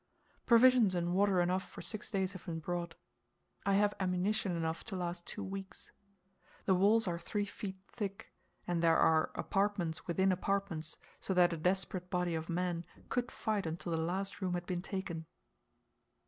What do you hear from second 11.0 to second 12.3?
so that a desperate